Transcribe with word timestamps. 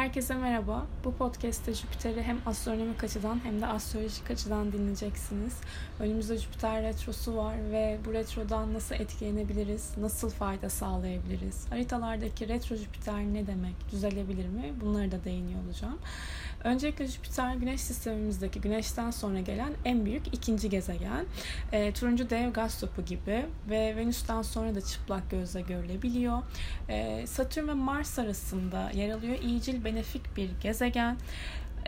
Herkese 0.00 0.34
merhaba. 0.34 0.86
Bu 1.04 1.14
podcast'te 1.14 1.74
Jüpiter'i 1.74 2.22
hem 2.22 2.38
astronomik 2.46 3.04
açıdan 3.04 3.40
hem 3.44 3.60
de 3.60 3.66
astrolojik 3.66 4.30
açıdan 4.30 4.72
dinleyeceksiniz. 4.72 5.56
Önümüzde 6.00 6.38
Jüpiter 6.38 6.82
retrosu 6.82 7.36
var 7.36 7.54
ve 7.72 7.98
bu 8.04 8.12
retrodan 8.12 8.74
nasıl 8.74 8.94
etkilenebiliriz, 8.94 9.96
nasıl 9.96 10.30
fayda 10.30 10.70
sağlayabiliriz, 10.70 11.70
haritalardaki 11.70 12.48
retro 12.48 12.76
Jüpiter 12.76 13.24
ne 13.24 13.46
demek, 13.46 13.74
düzelebilir 13.92 14.48
mi? 14.48 14.74
Bunları 14.80 15.12
da 15.12 15.24
değiniyor 15.24 15.64
olacağım. 15.64 15.98
Öncelikle 16.64 17.06
Jüpiter 17.06 17.54
Güneş 17.54 17.80
sistemimizdeki 17.80 18.60
Güneş'ten 18.60 19.10
sonra 19.10 19.40
gelen 19.40 19.72
en 19.84 20.04
büyük 20.04 20.26
ikinci 20.34 20.70
gezegen. 20.70 21.24
E, 21.72 21.92
turuncu 21.92 22.30
dev 22.30 22.52
gaz 22.52 22.80
topu 22.80 23.04
gibi 23.04 23.46
ve 23.70 23.96
Venüs'ten 23.96 24.42
sonra 24.42 24.74
da 24.74 24.80
çıplak 24.80 25.30
gözle 25.30 25.60
görülebiliyor. 25.60 26.38
E, 26.88 27.26
Satürn 27.26 27.68
ve 27.68 27.74
Mars 27.74 28.18
arasında 28.18 28.90
yer 28.90 29.10
alıyor. 29.10 29.38
İyicil 29.42 29.84
benefik 29.84 30.36
bir 30.36 30.50
gezegen. 30.62 31.16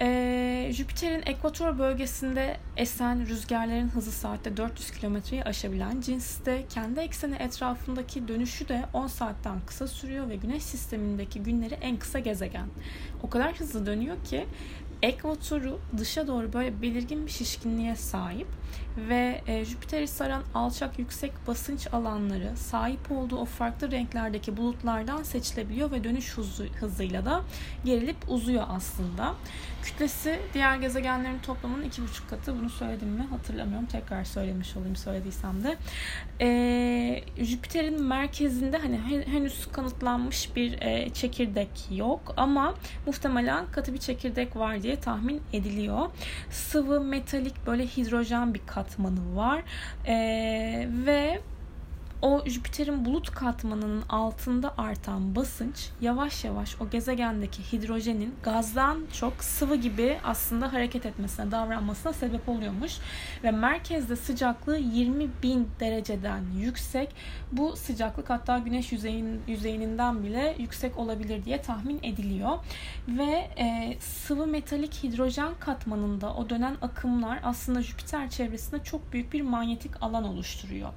Ee, 0.00 0.70
Jüpiter'in 0.72 1.22
ekvator 1.26 1.78
bölgesinde 1.78 2.56
esen 2.76 3.26
rüzgarların 3.26 3.88
hızı 3.88 4.12
saatte 4.12 4.56
400 4.56 4.90
kilometreyi 4.90 5.44
aşabilen 5.44 6.00
cinste 6.00 6.64
kendi 6.68 7.00
ekseni 7.00 7.34
etrafındaki 7.34 8.28
dönüşü 8.28 8.68
de 8.68 8.84
10 8.92 9.06
saatten 9.06 9.60
kısa 9.66 9.86
sürüyor 9.86 10.28
ve 10.28 10.36
güneş 10.36 10.62
sistemindeki 10.62 11.42
günleri 11.42 11.74
en 11.74 11.96
kısa 11.96 12.18
gezegen. 12.18 12.66
O 13.22 13.30
kadar 13.30 13.52
hızlı 13.60 13.86
dönüyor 13.86 14.24
ki 14.24 14.46
ekvatoru 15.02 15.80
dışa 15.98 16.26
doğru 16.26 16.52
böyle 16.52 16.82
belirgin 16.82 17.26
bir 17.26 17.30
şişkinliğe 17.30 17.96
sahip 17.96 18.46
ve 18.96 19.40
e, 19.46 19.64
Jüpiter'i 19.64 20.08
saran 20.08 20.42
alçak 20.54 20.98
yüksek 20.98 21.32
basınç 21.46 21.86
alanları 21.92 22.56
sahip 22.56 23.10
olduğu 23.10 23.36
o 23.36 23.44
farklı 23.44 23.90
renklerdeki 23.90 24.56
bulutlardan 24.56 25.22
seçilebiliyor 25.22 25.90
ve 25.90 26.04
dönüş 26.04 26.36
hızı, 26.36 26.66
hızıyla 26.80 27.24
da 27.24 27.42
gerilip 27.84 28.16
uzuyor 28.28 28.64
aslında. 28.68 29.34
Kütlesi 29.82 30.40
diğer 30.54 30.76
gezegenlerin 30.76 31.38
toplamının 31.38 31.84
iki 31.84 32.02
buçuk 32.02 32.30
katı. 32.30 32.60
Bunu 32.60 32.70
söyledim 32.70 33.08
mi 33.08 33.22
hatırlamıyorum. 33.22 33.86
Tekrar 33.86 34.24
söylemiş 34.24 34.76
olayım 34.76 34.96
söylediysem 34.96 35.64
de. 35.64 35.76
E, 36.40 37.44
Jüpiter'in 37.44 38.02
merkezinde 38.02 38.78
hani 38.78 39.24
henüz 39.26 39.66
kanıtlanmış 39.72 40.56
bir 40.56 40.82
e, 40.82 41.10
çekirdek 41.10 41.88
yok 41.90 42.34
ama 42.36 42.74
muhtemelen 43.06 43.66
katı 43.72 43.94
bir 43.94 43.98
çekirdek 43.98 44.56
var 44.56 44.82
diye 44.82 44.91
tahmin 44.96 45.42
ediliyor. 45.52 46.10
Sıvı, 46.50 47.00
metalik 47.00 47.66
böyle 47.66 47.86
hidrojen 47.86 48.54
bir 48.54 48.60
katmanı 48.66 49.36
var. 49.36 49.62
E, 50.06 50.14
ve 51.06 51.40
o 52.22 52.42
Jüpiter'in 52.46 53.04
bulut 53.04 53.30
katmanının 53.30 54.02
altında 54.08 54.74
artan 54.78 55.36
basınç 55.36 55.88
yavaş 56.00 56.44
yavaş 56.44 56.76
o 56.80 56.90
gezegendeki 56.90 57.72
hidrojenin 57.72 58.34
gazdan 58.42 59.06
çok 59.12 59.44
sıvı 59.44 59.76
gibi 59.76 60.18
aslında 60.24 60.72
hareket 60.72 61.06
etmesine, 61.06 61.50
davranmasına 61.50 62.12
sebep 62.12 62.48
oluyormuş. 62.48 62.92
Ve 63.44 63.50
merkezde 63.50 64.16
sıcaklığı 64.16 64.78
20 64.78 65.28
bin 65.42 65.68
dereceden 65.80 66.40
yüksek. 66.56 67.14
Bu 67.52 67.76
sıcaklık 67.76 68.30
hatta 68.30 68.58
güneş 68.58 68.92
yüzeyin, 68.92 69.40
yüzeyinden 69.48 70.22
bile 70.22 70.56
yüksek 70.58 70.98
olabilir 70.98 71.44
diye 71.44 71.62
tahmin 71.62 72.00
ediliyor. 72.02 72.58
Ve 73.08 73.50
e, 73.58 73.96
sıvı 74.00 74.46
metalik 74.46 75.04
hidrojen 75.04 75.52
katmanında 75.60 76.34
o 76.34 76.50
dönen 76.50 76.76
akımlar 76.82 77.40
aslında 77.42 77.82
Jüpiter 77.82 78.30
çevresinde 78.30 78.84
çok 78.84 79.12
büyük 79.12 79.32
bir 79.32 79.42
manyetik 79.42 80.02
alan 80.02 80.24
oluşturuyor. 80.24 80.88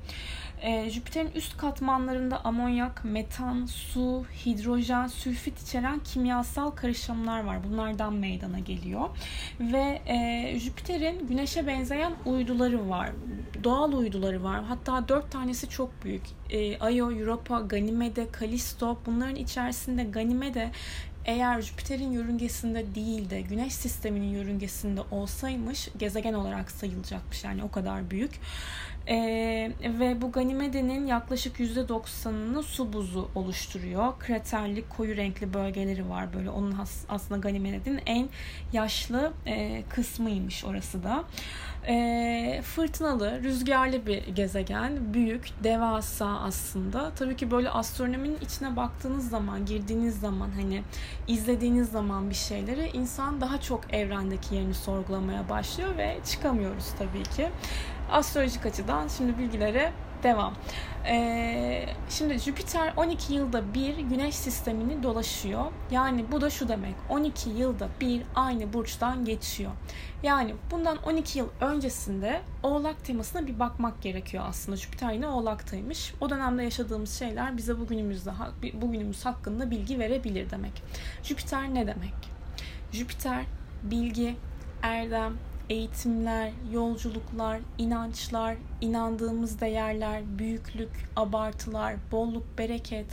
E, 0.61 0.89
Jüpiter'in 1.15 1.35
üst 1.35 1.57
katmanlarında 1.57 2.45
amonyak, 2.45 3.05
metan, 3.05 3.65
su, 3.65 4.25
hidrojen, 4.45 5.07
sülfit 5.07 5.61
içeren 5.61 5.99
kimyasal 5.99 6.71
karışımlar 6.71 7.43
var. 7.43 7.63
Bunlardan 7.63 8.13
meydana 8.13 8.59
geliyor. 8.59 9.09
Ve 9.59 10.01
e, 10.05 10.59
Jüpiter'in 10.59 11.27
Güneş'e 11.27 11.67
benzeyen 11.67 12.13
uyduları 12.25 12.89
var. 12.89 13.09
Doğal 13.63 13.93
uyduları 13.93 14.43
var. 14.43 14.63
Hatta 14.63 15.07
dört 15.07 15.31
tanesi 15.31 15.69
çok 15.69 16.03
büyük. 16.03 16.23
E, 16.49 16.91
Io, 16.91 17.11
Europa, 17.11 17.59
Ganymede, 17.59 18.31
Kalisto. 18.31 18.97
Bunların 19.05 19.35
içerisinde 19.35 20.03
Ganymede 20.03 20.71
eğer 21.25 21.61
Jüpiter'in 21.61 22.11
yörüngesinde 22.11 22.95
değil 22.95 23.29
de 23.29 23.41
Güneş 23.41 23.73
sisteminin 23.73 24.27
yörüngesinde 24.27 25.01
olsaymış 25.11 25.89
gezegen 25.97 26.33
olarak 26.33 26.71
sayılacakmış 26.71 27.43
yani 27.43 27.63
o 27.63 27.71
kadar 27.71 28.11
büyük. 28.11 28.39
Ee, 29.07 29.71
ve 29.99 30.21
bu 30.21 30.31
Ganimede'nin 30.31 31.07
yaklaşık 31.07 31.59
%90'ını 31.59 32.63
su 32.63 32.93
buzu 32.93 33.29
oluşturuyor. 33.35 34.13
Kraterli, 34.19 34.89
koyu 34.89 35.17
renkli 35.17 35.53
bölgeleri 35.53 36.09
var 36.09 36.33
böyle. 36.33 36.49
Onun 36.49 36.71
has, 36.71 37.05
aslında 37.09 37.39
Ganimede'nin 37.39 38.01
en 38.05 38.29
yaşlı 38.73 39.33
e, 39.45 39.83
kısmıymış 39.89 40.65
orası 40.65 41.03
da. 41.03 41.23
E, 41.87 42.61
fırtınalı, 42.63 43.43
rüzgarlı 43.43 44.05
bir 44.05 44.27
gezegen. 44.27 45.13
Büyük, 45.13 45.49
devasa 45.63 46.39
aslında. 46.39 47.11
Tabii 47.15 47.35
ki 47.35 47.51
böyle 47.51 47.69
astronominin 47.69 48.37
içine 48.41 48.75
baktığınız 48.75 49.29
zaman, 49.29 49.65
girdiğiniz 49.65 50.19
zaman 50.19 50.49
hani 50.49 50.81
izlediğiniz 51.27 51.89
zaman 51.89 52.29
bir 52.29 52.35
şeyleri 52.35 52.89
insan 52.93 53.41
daha 53.41 53.61
çok 53.61 53.93
evrendeki 53.93 54.55
yerini 54.55 54.73
sorgulamaya 54.73 55.49
başlıyor 55.49 55.97
ve 55.97 56.17
çıkamıyoruz 56.25 56.85
tabii 56.99 57.23
ki 57.23 57.49
astrolojik 58.11 58.65
açıdan 58.65 59.07
şimdi 59.07 59.37
bilgilere 59.37 59.91
devam. 60.23 60.53
Ee, 61.07 61.85
şimdi 62.09 62.39
Jüpiter 62.39 62.93
12 62.97 63.33
yılda 63.33 63.73
bir 63.73 63.97
güneş 63.97 64.35
sistemini 64.35 65.03
dolaşıyor. 65.03 65.65
Yani 65.91 66.25
bu 66.31 66.41
da 66.41 66.49
şu 66.49 66.67
demek. 66.67 66.95
12 67.09 67.49
yılda 67.49 67.87
bir 68.01 68.21
aynı 68.35 68.73
burçtan 68.73 69.25
geçiyor. 69.25 69.71
Yani 70.23 70.55
bundan 70.71 70.97
12 70.97 71.39
yıl 71.39 71.47
öncesinde 71.61 72.41
Oğlak 72.63 73.05
temasına 73.05 73.47
bir 73.47 73.59
bakmak 73.59 74.01
gerekiyor 74.01 74.43
aslında. 74.47 74.77
Jüpiter 74.77 75.11
yine 75.11 75.27
Oğlak'taymış. 75.27 76.13
O 76.21 76.29
dönemde 76.29 76.63
yaşadığımız 76.63 77.19
şeyler 77.19 77.57
bize 77.57 77.79
bugünümüzde 77.79 78.31
bugünümüz 78.73 79.25
hakkında 79.25 79.71
bilgi 79.71 79.99
verebilir 79.99 80.49
demek. 80.49 80.83
Jüpiter 81.23 81.73
ne 81.73 81.87
demek? 81.87 82.13
Jüpiter 82.91 83.45
bilgi, 83.83 84.35
erdem, 84.81 85.33
eğitimler, 85.69 86.51
yolculuklar, 86.73 87.59
inançlar, 87.77 88.55
inandığımız 88.81 89.61
değerler, 89.61 90.21
büyüklük, 90.39 90.89
abartılar, 91.15 91.95
bolluk, 92.11 92.57
bereket, 92.57 93.05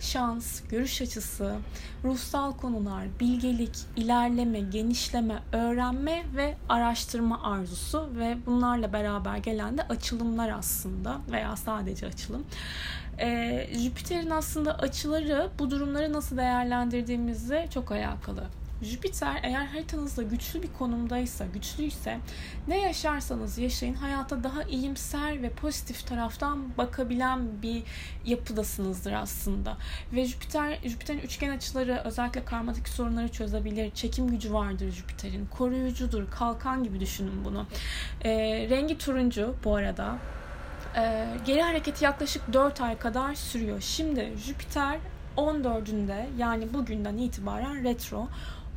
şans, 0.00 0.60
görüş 0.68 1.02
açısı, 1.02 1.56
ruhsal 2.04 2.52
konular, 2.52 3.04
bilgelik, 3.20 3.76
ilerleme, 3.96 4.60
genişleme, 4.60 5.38
öğrenme 5.52 6.22
ve 6.36 6.56
araştırma 6.68 7.42
arzusu 7.42 8.08
ve 8.18 8.36
bunlarla 8.46 8.92
beraber 8.92 9.36
gelen 9.36 9.78
de 9.78 9.82
açılımlar 9.82 10.48
aslında 10.48 11.18
veya 11.32 11.56
sadece 11.56 12.06
açılım. 12.06 12.44
Ee, 13.20 13.68
Jüpiter'in 13.72 14.30
aslında 14.30 14.78
açıları 14.78 15.50
bu 15.58 15.70
durumları 15.70 16.12
nasıl 16.12 16.36
değerlendirdiğimizle 16.36 17.68
çok 17.74 17.92
alakalı. 17.92 18.44
Jüpiter 18.82 19.40
eğer 19.42 19.66
haritanızda 19.66 20.22
güçlü 20.22 20.62
bir 20.62 20.72
konumdaysa, 20.78 21.46
güçlüyse 21.46 22.18
ne 22.68 22.78
yaşarsanız 22.78 23.58
yaşayın 23.58 23.94
hayata 23.94 24.44
daha 24.44 24.62
iyimser 24.62 25.42
ve 25.42 25.50
pozitif 25.50 26.06
taraftan 26.06 26.76
bakabilen 26.78 27.62
bir 27.62 27.82
yapıdasınızdır 28.24 29.12
aslında. 29.12 29.76
Ve 30.12 30.24
Jüpiter, 30.24 30.78
Jüpiter'in 30.84 31.18
üçgen 31.18 31.50
açıları 31.50 32.02
özellikle 32.04 32.44
karmatik 32.44 32.88
sorunları 32.88 33.28
çözebilir. 33.28 33.90
Çekim 33.90 34.30
gücü 34.30 34.52
vardır 34.52 34.90
Jüpiter'in. 34.90 35.46
Koruyucudur, 35.46 36.30
kalkan 36.30 36.84
gibi 36.84 37.00
düşünün 37.00 37.44
bunu. 37.44 37.66
E, 38.24 38.30
rengi 38.70 38.98
turuncu 38.98 39.54
bu 39.64 39.76
arada. 39.76 40.18
E, 40.96 41.26
geri 41.46 41.62
hareketi 41.62 42.04
yaklaşık 42.04 42.52
4 42.52 42.80
ay 42.80 42.98
kadar 42.98 43.34
sürüyor. 43.34 43.80
Şimdi 43.80 44.32
Jüpiter 44.46 44.98
14'ünde 45.36 46.26
yani 46.38 46.74
bugünden 46.74 47.16
itibaren 47.16 47.84
retro 47.84 48.28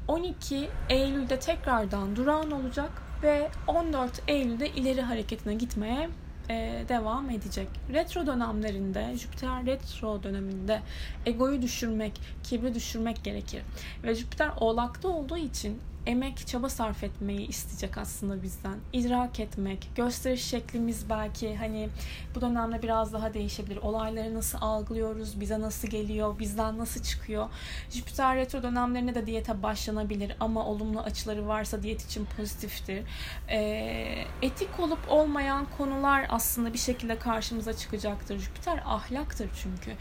12 0.08 0.70
Eylül'de 0.90 1.40
tekrardan 1.40 2.16
durağan 2.16 2.52
olacak 2.52 2.92
ve 3.24 3.50
14 3.68 4.22
Eylül'de 4.28 4.70
ileri 4.70 5.02
hareketine 5.02 5.54
gitmeye 5.54 6.10
e, 6.50 6.84
devam 6.90 7.30
edecek. 7.30 7.68
Retro 7.94 8.28
dönemlerinde, 8.28 9.18
Jüpiter 9.18 9.66
retro 9.66 10.24
döneminde 10.24 10.82
egoyu 11.26 11.62
düşürmek, 11.62 12.22
kibri 12.44 12.74
düşürmek 12.74 13.24
gerekir. 13.24 13.62
Ve 14.04 14.16
Jüpiter 14.16 14.50
oğlakta 14.60 15.08
olduğu 15.08 15.38
için 15.38 15.80
emek, 16.06 16.48
çaba 16.48 16.70
sarf 16.70 17.04
etmeyi 17.04 17.48
isteyecek 17.48 17.98
aslında 17.98 18.44
bizden. 18.44 18.76
İdrak 18.94 19.40
etmek, 19.40 19.90
gösteriş 19.96 20.46
şeklimiz 20.46 21.10
belki 21.10 21.56
hani 21.56 21.90
bu 22.36 22.42
dönemde 22.42 22.82
biraz 22.82 23.14
daha 23.14 23.34
değişebilir. 23.34 23.78
Olayları 23.78 24.36
nasıl 24.36 24.58
algılıyoruz, 24.62 25.40
bize 25.40 25.62
nasıl 25.62 25.88
geliyor, 25.88 26.40
bizden 26.40 26.78
nasıl 26.78 27.04
çıkıyor. 27.04 27.50
Jüpiter 27.90 28.36
retro 28.36 28.64
dönemlerinde 28.64 29.16
de 29.16 29.26
diyete 29.26 29.64
başlanabilir 29.64 30.36
ama 30.40 30.66
olumlu 30.66 31.00
açıları 31.00 31.48
varsa 31.48 31.84
diyet 31.84 32.06
için 32.06 32.28
pozitiftir. 32.38 33.04
Ee, 33.50 34.26
etik 34.42 34.80
olup 34.80 35.00
olmayan 35.10 35.68
konular 35.78 36.26
aslında 36.30 36.74
bir 36.74 36.78
şekilde 36.78 37.20
karşımıza 37.20 37.74
çıkacaktır. 37.74 38.40
Jüpiter 38.40 38.84
ahlaktır 38.86 39.50
çünkü. 39.64 39.92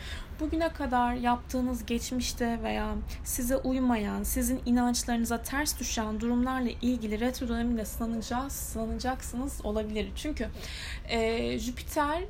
bugüne 0.41 0.69
kadar 0.69 1.15
yaptığınız 1.15 1.87
geçmişte 1.87 2.63
veya 2.63 2.95
size 3.25 3.57
uymayan, 3.57 4.23
sizin 4.23 4.61
inançlarınıza 4.67 5.43
ters 5.43 5.81
düşen 5.81 5.92
durumlarla 6.21 6.71
ilgili 6.83 7.21
retro 7.21 7.49
döneminde 7.49 7.85
sınanacağız, 7.85 8.53
sınanacaksınız 8.53 9.61
olabilir. 9.65 10.13
Çünkü 10.17 10.49
e, 11.09 11.59
Jüpiter 11.59 12.23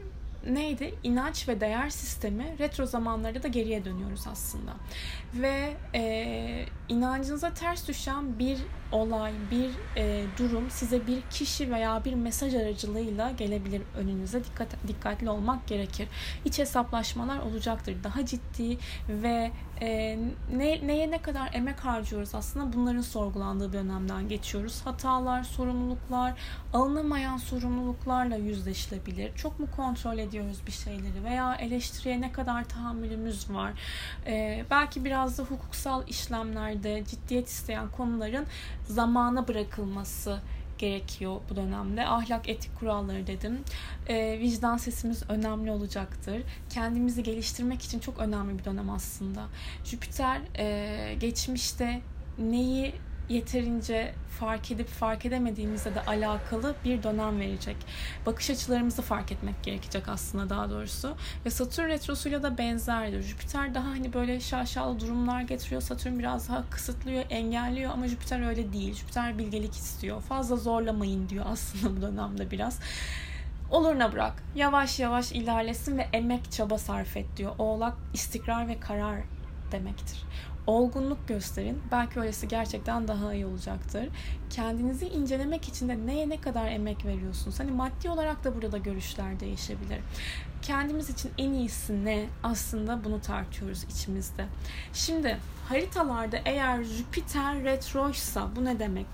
neydi? 0.47 0.95
İnanç 1.03 1.49
ve 1.49 1.61
değer 1.61 1.91
sistemi 1.91 2.59
retro 2.59 2.87
zamanlarda 2.87 3.43
da 3.43 3.49
geriye 3.49 3.85
dönüyoruz 3.85 4.27
aslında. 4.27 4.73
Ve 5.35 5.77
e, 5.95 6.65
inancınıza 6.89 7.55
ters 7.55 7.89
düşen 7.89 8.39
bir 8.39 8.59
olay, 8.93 9.33
bir 9.51 9.71
e, 9.97 10.25
durum 10.39 10.71
size 10.71 11.07
bir 11.07 11.23
kişi 11.31 11.71
veya 11.71 12.05
bir 12.05 12.15
mesaj 12.15 12.55
aracılığıyla 12.55 13.31
gelebilir 13.31 13.83
önünüze. 13.97 14.45
Dikkat 14.45 14.69
dikkatli 14.89 15.31
olmak 15.31 15.67
gerekir. 15.67 16.09
İç 16.45 16.59
hesaplaşmalar 16.59 17.39
olacaktır. 17.39 17.97
Daha 18.05 18.27
ciddi 18.27 18.79
ve 19.09 19.51
e, 19.81 20.19
ne, 20.57 20.87
neye 20.87 21.11
ne 21.11 21.23
kadar 21.23 21.51
emek 21.53 21.81
harcıyoruz 21.81 22.35
aslında 22.35 22.73
bunların 22.73 23.01
sorgulandığı 23.01 23.73
bir 23.73 23.83
dönemden 23.83 24.29
geçiyoruz. 24.29 24.81
Hatalar, 24.85 25.43
sorumluluklar, 25.43 26.33
alınamayan 26.73 27.37
sorumluluklarla 27.37 28.37
yüzleşilebilir. 28.37 29.37
Çok 29.37 29.61
mu 29.61 29.67
kontrol 29.77 30.19
ediyoruz 30.19 30.59
bir 30.67 30.73
şeyleri 30.73 31.25
veya 31.25 31.55
eleştiriye 31.55 32.21
ne 32.21 32.33
kadar 32.33 32.65
tahammülümüz 32.65 33.51
var? 33.51 33.73
E, 34.27 34.65
belki 34.71 35.05
biraz 35.05 35.39
da 35.39 35.43
hukuksal 35.43 36.09
işlemlerde 36.09 37.05
ciddiyet 37.05 37.49
isteyen 37.49 37.89
konuların 37.89 38.47
zamana 38.85 39.49
bırakılması 39.49 40.41
gerekiyor 40.79 41.41
bu 41.51 41.57
dönemde. 41.57 42.07
Ahlak, 42.07 42.49
etik 42.49 42.79
kuralları 42.79 43.27
dedim. 43.27 43.59
E, 44.09 44.39
vicdan 44.41 44.77
sesimiz 44.77 45.23
önemli 45.29 45.71
olacaktır. 45.71 46.43
Kendimizi 46.71 47.23
geliştirmek 47.23 47.83
için 47.83 47.99
çok 47.99 48.19
önemli 48.19 48.59
bir 48.59 48.65
dönem 48.65 48.91
aslında. 48.91 49.47
Jüpiter 49.85 50.41
e, 50.59 51.15
geçmişte 51.15 52.01
neyi 52.39 52.95
yeterince 53.29 54.15
fark 54.41 54.71
edip 54.71 54.89
fark 54.89 55.27
edemediğimizle 55.27 55.95
de 55.95 56.01
alakalı 56.01 56.75
bir 56.85 57.03
dönem 57.03 57.41
verecek. 57.41 57.77
Bakış 58.27 58.51
açılarımızı 58.51 59.03
fark 59.03 59.33
etmek 59.33 59.63
gerekecek 59.63 60.09
aslında 60.09 60.51
daha 60.51 60.71
doğrusu. 60.71 61.17
Ve 61.47 61.51
Satürn 61.51 61.89
retrosuyla 61.89 62.43
da 62.43 62.59
benzerdir. 62.59 63.23
Jüpiter 63.23 63.75
daha 63.75 63.85
hani 63.85 64.13
böyle 64.13 64.41
şaşalı 64.41 65.01
durumlar 65.01 65.41
getiriyor. 65.41 65.83
Satürn 65.83 66.19
biraz 66.19 66.49
daha 66.49 66.71
kısıtlıyor, 66.71 67.25
engelliyor 67.31 67.93
ama 67.93 68.09
Jüpiter 68.09 68.49
öyle 68.49 68.73
değil. 68.73 68.95
Jüpiter 68.95 69.39
bilgelik 69.39 69.75
istiyor. 69.75 70.21
Fazla 70.21 70.57
zorlamayın 70.57 71.29
diyor 71.29 71.45
aslında 71.49 71.97
bu 71.97 72.03
dönemde 72.03 72.51
biraz 72.51 72.81
oluruna 73.71 74.13
bırak. 74.13 74.43
Yavaş 74.55 75.01
yavaş 75.01 75.33
ilerlesin 75.33 75.99
ve 75.99 76.09
emek 76.13 76.53
çaba 76.53 76.79
sarf 76.79 77.17
et 77.17 77.27
diyor. 77.37 77.53
Oğlak 77.59 77.95
istikrar 78.15 78.69
ve 78.69 78.81
karar 78.81 79.21
demektir 79.73 80.25
olgunluk 80.67 81.29
gösterin. 81.29 81.83
Belki 81.93 82.21
öylesi 82.21 82.49
gerçekten 82.49 83.09
daha 83.09 83.35
iyi 83.35 83.47
olacaktır. 83.47 84.09
Kendinizi 84.51 85.07
incelemek 85.07 85.69
için 85.69 85.89
de 85.89 86.07
neye 86.07 86.29
ne 86.29 86.41
kadar 86.41 86.67
emek 86.67 87.05
veriyorsunuz? 87.05 87.61
Hani 87.61 87.71
maddi 87.71 88.11
olarak 88.11 88.45
da 88.45 88.55
burada 88.55 88.79
görüşler 88.79 89.41
değişebilir. 89.41 89.99
Kendimiz 90.63 91.11
için 91.11 91.31
en 91.39 91.53
iyisi 91.53 92.05
ne? 92.05 92.27
Aslında 92.43 93.05
bunu 93.05 93.21
tartıyoruz 93.21 93.85
içimizde. 93.85 94.47
Şimdi 94.93 95.39
haritalarda 95.69 96.37
eğer 96.45 96.83
Jüpiter 96.85 97.65
retroysa 97.65 98.49
bu 98.57 98.65
ne 98.65 98.79
demek? 98.79 99.07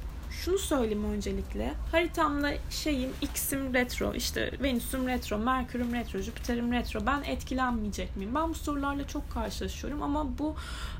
Şunu 0.45 0.59
söyleyeyim 0.59 1.05
öncelikle. 1.05 1.75
Haritamda 1.93 2.53
şeyim 2.71 3.11
X'im 3.23 3.75
retro, 3.75 4.15
işte 4.15 4.51
Venüs'üm 4.63 5.09
retro, 5.09 5.39
Merkür'üm 5.39 5.95
retro, 5.95 6.19
Jüpiter'im 6.19 6.73
retro. 6.73 7.07
Ben 7.07 7.23
etkilenmeyecek 7.23 8.17
miyim? 8.17 8.35
Ben 8.35 8.49
bu 8.49 8.55
sorularla 8.55 9.07
çok 9.07 9.31
karşılaşıyorum 9.31 10.03
ama 10.03 10.39
bu 10.39 10.55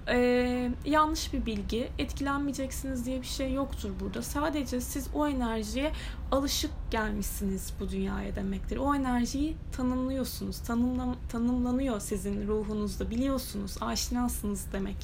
e, 0.09 0.71
yanlış 0.85 1.33
bir 1.33 1.47
bilgi. 1.47 1.89
Etkilenmeyeceksiniz 1.99 3.07
diye 3.07 3.21
bir 3.21 3.27
şey 3.27 3.53
yoktur 3.53 3.91
burada. 4.01 4.23
Sadece 4.23 4.81
siz 4.81 5.09
o 5.15 5.29
enerjiye 5.29 5.93
alışık 6.33 6.71
gelmişsiniz 6.91 7.73
bu 7.81 7.91
dünyaya 7.91 8.37
demektir. 8.37 8.77
O 8.77 8.95
enerjiyi 8.95 9.57
tanımlıyorsunuz. 9.73 10.59
Tanımlam 10.59 11.17
tanımlanıyor 11.29 12.01
sizin 12.01 12.47
ruhunuzda. 12.47 13.11
Biliyorsunuz, 13.11 13.77
aşinasınız 13.81 14.67
demek. 14.73 14.97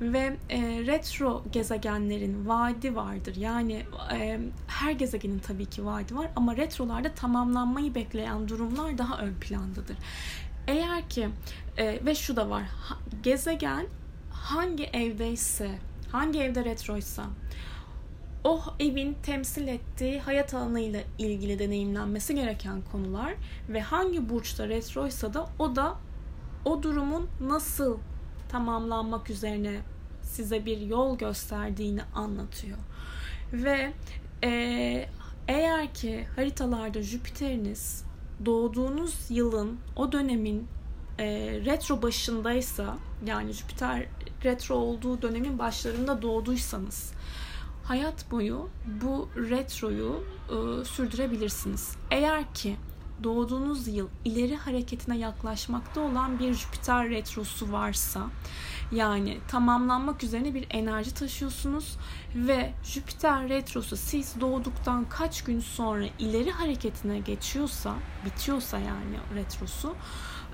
Ve 0.00 0.36
e, 0.50 0.60
retro 0.62 1.44
gezegenlerin 1.52 2.48
vaadi 2.48 2.96
vardır. 2.96 3.36
Yani 3.36 3.82
e, 4.12 4.40
her 4.66 4.92
gezegenin 4.92 5.38
tabii 5.38 5.66
ki 5.66 5.84
vaadi 5.84 6.16
var 6.16 6.30
ama 6.36 6.56
retrolarda 6.56 7.14
tamamlanmayı 7.14 7.94
bekleyen 7.94 8.48
durumlar 8.48 8.98
daha 8.98 9.18
ön 9.18 9.34
plandadır. 9.34 9.96
Eğer 10.66 11.08
ki 11.08 11.28
e, 11.76 12.06
ve 12.06 12.14
şu 12.14 12.36
da 12.36 12.50
var. 12.50 12.62
Gezegen 13.22 13.86
hangi 14.30 14.84
evdeyse, 14.84 15.78
hangi 16.12 16.40
evde 16.40 16.64
retroysa 16.64 17.24
o 18.44 18.62
evin 18.80 19.16
temsil 19.22 19.68
ettiği 19.68 20.20
hayat 20.20 20.54
alanıyla 20.54 21.00
ilgili 21.18 21.58
deneyimlenmesi 21.58 22.34
gereken 22.34 22.82
konular 22.92 23.34
ve 23.68 23.80
hangi 23.80 24.28
burçta 24.28 24.68
retroysa 24.68 25.34
da 25.34 25.48
o 25.58 25.76
da 25.76 25.96
o 26.64 26.82
durumun 26.82 27.28
nasıl 27.40 27.98
tamamlanmak 28.48 29.30
üzerine 29.30 29.80
size 30.22 30.66
bir 30.66 30.80
yol 30.80 31.18
gösterdiğini 31.18 32.02
anlatıyor. 32.14 32.78
Ve 33.52 33.92
e, 34.44 35.08
eğer 35.48 35.94
ki 35.94 36.26
haritalarda 36.36 37.02
Jüpiter'iniz 37.02 38.04
doğduğunuz 38.44 39.30
yılın 39.30 39.78
o 39.96 40.12
dönemin 40.12 40.68
e, 41.18 41.26
retro 41.64 42.02
başındaysa 42.02 42.96
yani 43.26 43.52
Jüpiter 43.52 44.06
retro 44.44 44.74
olduğu 44.74 45.22
dönemin 45.22 45.58
başlarında 45.58 46.22
doğduysanız 46.22 47.12
hayat 47.84 48.30
boyu 48.30 48.68
bu 49.02 49.28
retroyu 49.36 50.24
e, 50.48 50.84
sürdürebilirsiniz. 50.84 51.96
Eğer 52.10 52.54
ki 52.54 52.76
doğduğunuz 53.24 53.88
yıl 53.88 54.08
ileri 54.24 54.56
hareketine 54.56 55.18
yaklaşmakta 55.18 56.00
olan 56.00 56.38
bir 56.38 56.54
Jüpiter 56.54 57.10
retrosu 57.10 57.72
varsa 57.72 58.26
yani 58.92 59.38
tamamlanmak 59.48 60.24
üzerine 60.24 60.54
bir 60.54 60.66
enerji 60.70 61.14
taşıyorsunuz 61.14 61.96
ve 62.34 62.72
Jüpiter 62.84 63.48
retrosu 63.48 63.96
siz 63.96 64.40
doğduktan 64.40 65.08
kaç 65.08 65.44
gün 65.44 65.60
sonra 65.60 66.06
ileri 66.18 66.50
hareketine 66.50 67.18
geçiyorsa, 67.18 67.94
bitiyorsa 68.24 68.78
yani 68.78 69.18
retrosu, 69.34 69.94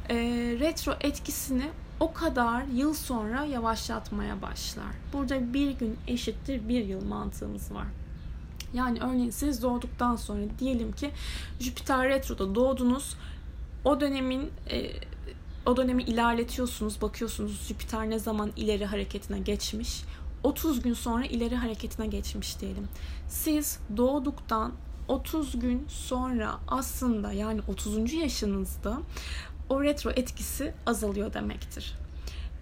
e, 0.09 0.17
retro 0.61 0.94
etkisini 1.00 1.71
o 2.00 2.12
kadar 2.12 2.64
yıl 2.64 2.94
sonra 2.94 3.44
yavaşlatmaya 3.44 4.43
başlar. 4.43 4.94
Burada 5.12 5.55
bir 5.55 5.70
gün 5.70 5.99
eşittir 6.06 6.69
bir 6.69 6.85
yıl 6.85 7.05
mantığımız 7.05 7.75
var. 7.75 7.86
Yani 8.75 9.01
örneğin 9.01 9.31
siz 9.31 9.63
doğduktan 9.63 10.17
sonra 10.17 10.43
diyelim 10.58 10.93
ki 10.93 11.10
Jüpiter 11.60 12.08
retroda 12.08 12.55
doğdunuz. 12.55 13.17
O 13.84 14.01
dönemin 14.01 14.51
e, 14.70 14.93
o 15.67 15.77
dönemi 15.77 16.03
ilerletiyorsunuz, 16.03 17.03
bakıyorsunuz 17.03 17.67
Jüpiter 17.69 18.10
ne 18.10 18.19
zaman 18.19 18.53
ileri 18.56 18.86
hareketine 18.86 19.39
geçmiş. 19.39 20.03
30 20.43 20.82
gün 20.82 20.94
sonra 20.94 21.25
ileri 21.25 21.56
hareketine 21.56 22.06
geçmiş 22.06 22.60
diyelim. 22.60 22.89
Siz 23.29 23.79
doğduktan 23.96 24.72
30 25.08 25.58
gün 25.58 25.86
sonra 25.89 26.58
aslında 26.69 27.32
yani 27.32 27.60
30. 27.69 28.13
yaşınızda 28.13 28.98
o 29.70 29.82
retro 29.82 30.10
etkisi 30.10 30.74
azalıyor 30.86 31.32
demektir. 31.32 31.94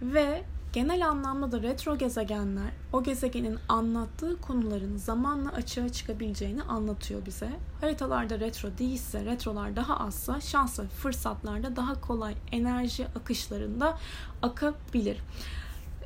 Ve 0.03 0.45
genel 0.73 1.09
anlamda 1.09 1.53
da 1.53 1.63
retro 1.63 1.99
gezegenler 1.99 2.71
o 2.93 3.03
gezegenin 3.03 3.59
anlattığı 3.69 4.41
konuların 4.41 4.97
zamanla 4.97 5.53
açığa 5.53 5.89
çıkabileceğini 5.89 6.63
anlatıyor 6.63 7.27
bize. 7.27 7.51
Haritalarda 7.81 8.41
retro 8.41 8.79
değilse, 8.79 9.25
retrolar 9.25 9.77
daha 9.77 9.97
azsa 9.97 10.41
şans 10.41 10.81
ve 10.81 10.87
fırsatlarda 10.87 11.77
daha 11.77 12.01
kolay 12.01 12.35
enerji 12.53 13.07
akışlarında 13.07 13.99
akabilir. 14.43 15.19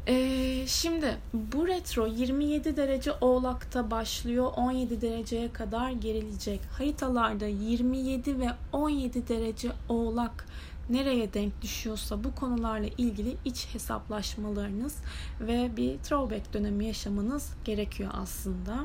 Ee, 0.09 0.64
şimdi 0.66 1.16
bu 1.35 1.68
retro 1.68 2.06
27 2.06 2.76
derece 2.76 3.12
oğlakta 3.21 3.90
başlıyor 3.90 4.52
17 4.56 5.00
dereceye 5.00 5.52
kadar 5.52 5.90
gerilecek. 5.90 6.61
Haritalarda 6.78 7.47
27 7.47 8.40
ve 8.40 8.49
17 8.73 9.28
derece 9.28 9.73
oğlak 9.88 10.47
nereye 10.92 11.34
denk 11.34 11.62
düşüyorsa 11.62 12.25
bu 12.25 12.34
konularla 12.34 12.88
ilgili 12.99 13.37
iç 13.44 13.68
hesaplaşmalarınız 13.72 14.96
ve 15.40 15.76
bir 15.76 15.99
throwback 15.99 16.52
dönemi 16.52 16.87
yaşamanız 16.87 17.50
gerekiyor 17.64 18.11
aslında. 18.14 18.84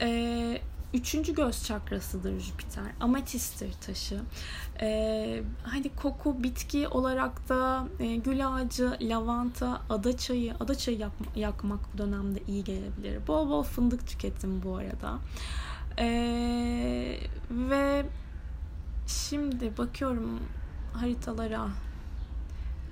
Ee, 0.00 0.60
Üçüncü 0.94 1.34
göz 1.34 1.64
çakrasıdır 1.64 2.40
Jüpiter. 2.40 2.84
Ametistir 3.00 3.72
taşı. 3.72 4.20
Ee, 4.80 5.42
hani 5.62 5.88
koku, 5.88 6.42
bitki 6.42 6.88
olarak 6.88 7.48
da 7.48 7.86
e, 8.00 8.16
gül 8.16 8.48
ağacı, 8.48 8.96
lavanta, 9.00 9.82
ada 9.90 10.16
çayı, 10.16 10.54
ada 10.60 10.74
çayı 10.74 10.98
yak, 10.98 11.12
yakmak 11.36 11.94
bu 11.94 11.98
dönemde 11.98 12.40
iyi 12.48 12.64
gelebilir. 12.64 13.26
Bol 13.26 13.48
bol 13.48 13.62
fındık 13.62 14.06
tüketim 14.06 14.62
bu 14.62 14.76
arada. 14.76 15.18
Ee, 15.98 17.18
ve 17.50 18.06
şimdi 19.06 19.78
bakıyorum 19.78 20.40
haritalara. 21.00 21.68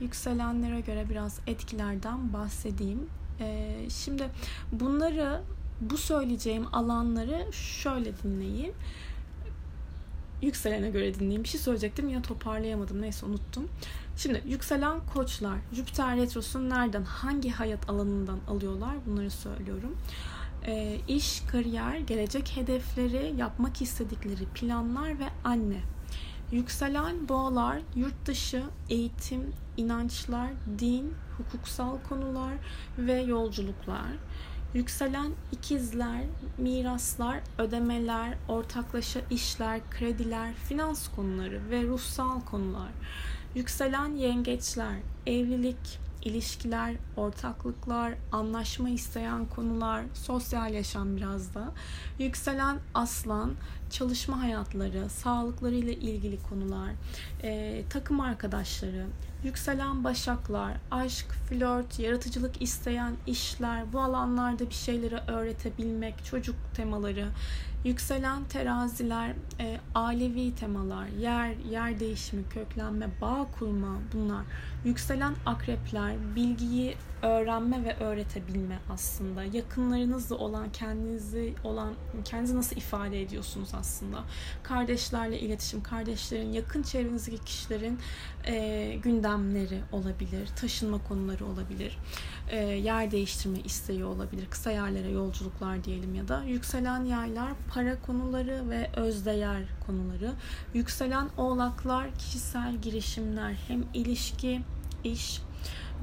yükselenlere 0.00 0.80
göre 0.80 1.06
biraz 1.10 1.38
etkilerden 1.46 2.32
bahsedeyim. 2.32 3.06
Ee, 3.40 3.86
şimdi 3.90 4.28
bunları 4.72 5.40
bu 5.80 5.96
söyleyeceğim 5.96 6.66
alanları 6.72 7.52
şöyle 7.52 8.12
dinleyin. 8.22 8.72
Yükselene 10.42 10.90
göre 10.90 11.14
dinleyin. 11.14 11.44
Bir 11.44 11.48
şey 11.48 11.60
söyleyecektim 11.60 12.08
yine 12.08 12.22
toparlayamadım. 12.22 13.02
Neyse 13.02 13.26
unuttum. 13.26 13.68
Şimdi 14.16 14.42
yükselen 14.46 15.00
koçlar 15.14 15.58
Jüpiter 15.72 16.16
retrosunu 16.16 16.70
nereden, 16.70 17.02
hangi 17.02 17.50
hayat 17.50 17.90
alanından 17.90 18.38
alıyorlar 18.48 18.96
bunları 19.06 19.30
söylüyorum. 19.30 19.96
E, 20.66 20.98
iş, 21.08 21.40
kariyer, 21.40 21.98
gelecek 21.98 22.56
hedefleri, 22.56 23.34
yapmak 23.38 23.82
istedikleri 23.82 24.44
planlar 24.54 25.18
ve 25.18 25.28
anne. 25.44 25.80
Yükselen 26.52 27.28
boğalar, 27.28 27.80
yurt 27.96 28.26
dışı, 28.26 28.62
eğitim, 28.90 29.52
inançlar, 29.76 30.48
din, 30.78 31.14
hukuksal 31.38 31.98
konular 32.08 32.54
ve 32.98 33.20
yolculuklar. 33.20 34.10
Yükselen 34.74 35.32
ikizler, 35.52 36.22
miraslar, 36.58 37.40
ödemeler, 37.58 38.34
ortaklaşa 38.48 39.20
işler, 39.30 39.80
krediler, 39.90 40.54
finans 40.54 41.08
konuları 41.08 41.70
ve 41.70 41.82
ruhsal 41.82 42.40
konular. 42.40 42.90
Yükselen 43.54 44.14
yengeçler, 44.14 44.96
evlilik, 45.26 45.98
ilişkiler, 46.24 46.94
ortaklıklar, 47.16 48.14
anlaşma 48.32 48.88
isteyen 48.88 49.46
konular, 49.46 50.04
sosyal 50.14 50.74
yaşam 50.74 51.16
biraz 51.16 51.54
da. 51.54 51.72
Yükselen 52.18 52.78
aslan, 52.94 53.52
çalışma 53.90 54.42
hayatları, 54.42 55.10
sağlıkları 55.10 55.74
ile 55.74 55.92
ilgili 55.92 56.38
konular, 56.42 56.90
e, 57.42 57.82
takım 57.90 58.20
arkadaşları, 58.20 59.06
yükselen 59.44 60.04
başaklar, 60.04 60.72
aşk, 60.90 61.26
flört, 61.48 61.98
yaratıcılık 61.98 62.62
isteyen 62.62 63.12
işler, 63.26 63.92
bu 63.92 64.00
alanlarda 64.00 64.68
bir 64.68 64.74
şeyleri 64.74 65.16
öğretebilmek, 65.16 66.24
çocuk 66.24 66.56
temaları, 66.74 67.28
yükselen 67.84 68.44
teraziler, 68.44 69.32
e, 69.60 69.80
ailevi 69.94 70.54
temalar, 70.54 71.06
yer, 71.06 71.54
yer 71.70 72.00
değişimi, 72.00 72.48
köklenme, 72.48 73.08
bağ 73.20 73.46
kurma 73.58 73.98
bunlar. 74.14 74.44
Yükselen 74.84 75.34
akrepler, 75.46 76.36
bilgiyi 76.36 76.96
öğrenme 77.22 77.84
ve 77.84 77.96
öğretebilme 77.96 78.78
aslında. 78.90 79.44
Yakınlarınızla 79.44 80.36
olan 80.36 80.72
kendinizi 80.72 81.54
olan 81.64 81.94
kendinizi 82.24 82.56
nasıl 82.56 82.76
ifade 82.76 83.22
ediyorsunuz 83.22 83.68
aslında. 83.74 84.24
Kardeşlerle 84.62 85.40
iletişim, 85.40 85.82
kardeşlerin, 85.82 86.52
yakın 86.52 86.82
çevrenizdeki 86.82 87.44
kişilerin 87.44 87.98
e, 88.46 88.94
gündemleri 89.02 89.80
olabilir, 89.92 90.48
taşınma 90.60 90.98
konuları 91.08 91.46
olabilir, 91.46 91.98
e, 92.48 92.56
yer 92.56 93.10
değiştirme 93.10 93.58
isteği 93.58 94.04
olabilir, 94.04 94.46
kısa 94.50 94.70
yerlere 94.70 95.10
yolculuklar 95.10 95.84
diyelim 95.84 96.14
ya 96.14 96.28
da 96.28 96.44
yükselen 96.44 97.04
yaylar 97.04 97.52
para 97.74 98.00
konuları 98.00 98.70
ve 98.70 98.90
özdeğer 98.96 99.62
konuları. 99.86 100.32
Yükselen 100.74 101.28
oğlaklar 101.36 102.14
kişisel 102.18 102.76
girişimler 102.76 103.54
hem 103.68 103.84
ilişki, 103.94 104.60
iş, 105.04 105.42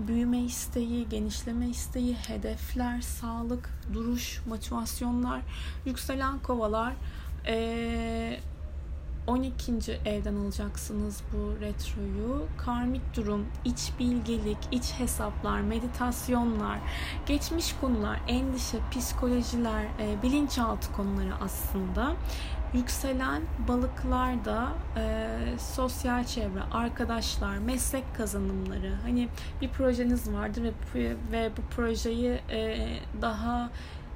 büyüme 0.07 0.39
isteği, 0.39 1.09
genişleme 1.09 1.69
isteği, 1.69 2.15
hedefler, 2.15 3.01
sağlık, 3.01 3.69
duruş, 3.93 4.41
motivasyonlar, 4.47 5.41
yükselen 5.85 6.39
kovalar, 6.39 6.93
ee, 7.45 8.39
12. 9.29 9.73
evden 10.05 10.35
alacaksınız 10.35 11.23
bu 11.33 11.61
retroyu. 11.61 12.45
Karmik 12.57 13.15
durum, 13.15 13.45
iç 13.65 13.91
bilgelik, 13.99 14.57
iç 14.71 14.93
hesaplar, 14.97 15.61
meditasyonlar, 15.61 16.79
geçmiş 17.25 17.75
konular, 17.81 18.19
endişe, 18.27 18.77
psikolojiler, 18.91 19.83
e, 19.83 20.23
bilinçaltı 20.23 20.91
konuları 20.91 21.33
aslında. 21.41 22.15
Yükselen 22.73 23.41
balıklarda 23.67 24.67
e, 24.97 25.27
sosyal 25.59 26.23
çevre, 26.23 26.61
arkadaşlar, 26.71 27.57
meslek 27.57 28.15
kazanımları. 28.15 28.95
Hani 29.03 29.29
bir 29.61 29.69
projeniz 29.69 30.33
vardır 30.33 30.63
ve, 30.95 31.15
ve 31.31 31.51
bu 31.57 31.61
projeyi 31.75 32.31
e, 32.49 32.87
daha 33.21 33.69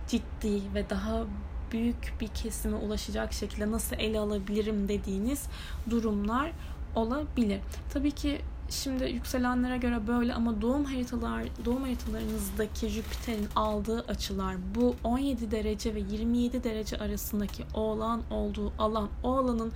ciddi 0.08 0.74
ve 0.75 0.89
daha 0.89 1.24
büyük 1.74 2.13
bir 2.22 2.27
kesime 2.27 2.77
ulaşacak 2.77 3.34
şekilde 3.34 3.72
nasıl 3.72 3.96
ele 4.00 4.20
alabilirim 4.20 4.88
dediğiniz 4.88 5.44
durumlar 5.89 6.51
olabilir. 6.96 7.60
Tabii 7.94 8.12
ki 8.12 8.42
Şimdi 8.70 9.03
yükselenlere 9.03 9.77
göre 9.77 10.08
böyle 10.08 10.34
ama 10.34 10.62
doğum 10.62 10.86
haritalar 10.86 11.43
doğum 11.65 11.84
haritalarınızdaki 11.84 12.89
Jüpiter'in 12.89 13.48
aldığı 13.55 14.05
açılar 14.08 14.55
bu 14.75 14.96
17 15.03 15.51
derece 15.51 15.96
ve 15.96 16.00
27 16.00 16.63
derece 16.63 16.98
arasındaki 16.98 17.63
oğlan 17.74 18.22
olduğu 18.32 18.74
alan 18.79 19.10
o 19.24 19.36
alanın 19.36 19.72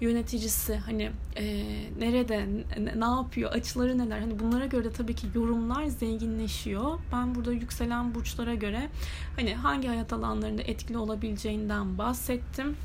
yöneticisi 0.00 0.76
hani 0.76 1.10
e, 1.36 1.64
nerede 1.98 2.46
ne, 2.78 3.00
ne 3.00 3.04
yapıyor 3.04 3.52
açıları 3.52 3.98
neler 3.98 4.20
hani 4.20 4.38
bunlara 4.38 4.66
göre 4.66 4.84
de 4.84 4.92
tabii 4.92 5.14
ki 5.14 5.26
yorumlar 5.34 5.86
zenginleşiyor. 5.86 6.98
Ben 7.12 7.34
burada 7.34 7.52
yükselen 7.52 8.14
burçlara 8.14 8.54
göre 8.54 8.88
hani 9.36 9.54
hangi 9.54 9.88
hayat 9.88 10.12
alanlarında 10.12 10.62
etkili 10.62 10.98
olabileceğinden 10.98 11.98
bahsettim. 11.98 12.76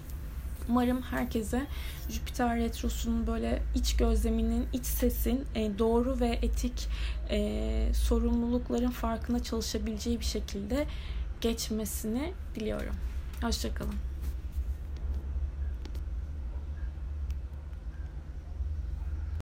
Umarım 0.69 1.01
herkese 1.01 1.67
Jüpiter 2.09 2.57
Retrosu'nun 2.57 3.27
böyle 3.27 3.61
iç 3.75 3.95
gözleminin, 3.95 4.67
iç 4.73 4.85
sesin 4.85 5.45
e, 5.55 5.79
doğru 5.79 6.19
ve 6.19 6.39
etik 6.41 6.87
e, 7.29 7.89
sorumlulukların 7.93 8.91
farkına 8.91 9.43
çalışabileceği 9.43 10.19
bir 10.19 10.25
şekilde 10.25 10.85
geçmesini 11.41 12.33
diliyorum. 12.55 12.95
Hoşçakalın. 13.41 14.10